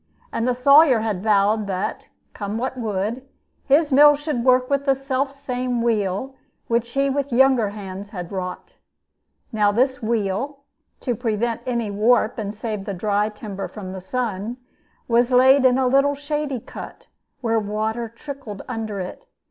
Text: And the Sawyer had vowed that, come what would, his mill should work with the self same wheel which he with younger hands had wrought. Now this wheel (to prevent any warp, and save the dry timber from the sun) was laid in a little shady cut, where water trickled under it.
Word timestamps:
And 0.33 0.47
the 0.47 0.55
Sawyer 0.55 1.01
had 1.01 1.21
vowed 1.21 1.67
that, 1.67 2.07
come 2.33 2.57
what 2.57 2.75
would, 2.75 3.21
his 3.65 3.91
mill 3.91 4.15
should 4.15 4.43
work 4.43 4.67
with 4.67 4.87
the 4.87 4.95
self 4.95 5.31
same 5.31 5.83
wheel 5.83 6.33
which 6.67 6.93
he 6.93 7.07
with 7.07 7.31
younger 7.31 7.69
hands 7.69 8.09
had 8.09 8.31
wrought. 8.31 8.77
Now 9.51 9.71
this 9.71 10.01
wheel 10.01 10.61
(to 11.01 11.13
prevent 11.13 11.61
any 11.67 11.91
warp, 11.91 12.39
and 12.39 12.55
save 12.55 12.85
the 12.85 12.95
dry 12.95 13.29
timber 13.29 13.67
from 13.67 13.91
the 13.93 14.01
sun) 14.01 14.57
was 15.07 15.31
laid 15.31 15.65
in 15.65 15.77
a 15.77 15.85
little 15.85 16.15
shady 16.15 16.59
cut, 16.61 17.05
where 17.41 17.59
water 17.59 18.09
trickled 18.09 18.63
under 18.67 18.99
it. 18.99 19.27